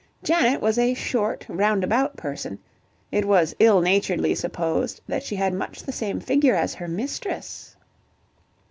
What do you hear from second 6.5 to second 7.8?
as her mistress.